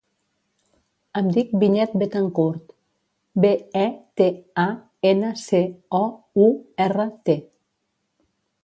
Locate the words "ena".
5.13-5.33